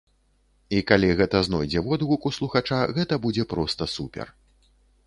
[0.77, 4.35] І калі гэта знойдзе водгук у слухача, гэта будзе проста супер.